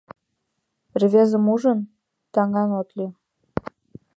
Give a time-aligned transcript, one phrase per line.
[1.01, 1.79] Рвезым ужын,
[2.33, 3.11] таҥан от лий